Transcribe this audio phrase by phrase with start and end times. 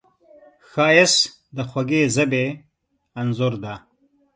[0.69, 1.19] ښایست
[1.55, 2.45] د خوږې ژبې
[3.19, 3.75] انځور دی